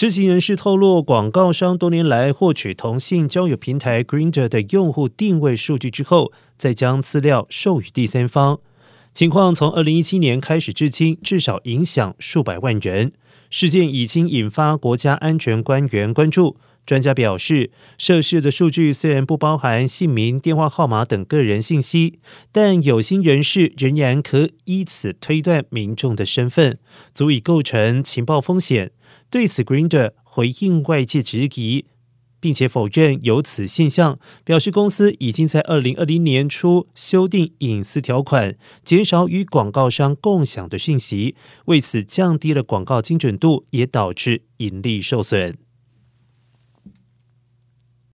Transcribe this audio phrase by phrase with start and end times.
[0.00, 8.60] 知情人士透露，广告商多年来获取同性交友平台 Greener 的用户定位数据之后，再将资料授予第三方。
[9.12, 13.12] 情况从二零一七年开始至今，至少影响数百万人。
[13.50, 16.56] 事件已经引发国家安全官员关注。
[16.90, 22.18] 专家表示，涉事的数据虽然不包含姓名、电话号码等个人信息，
[22.50, 26.80] 但有心人士仍然可依此推断民众的身份，
[27.14, 28.90] 足以构成情报风险。
[29.30, 31.84] 对此，Greener 回应外界质疑。
[32.40, 41.36] 并且否认有此现象，表示公司已经在二零二零年初修订隐私条款，减少与广告商共享的讯息，
[41.66, 45.59] 为此降低了广告精准度，也导致盈利受损。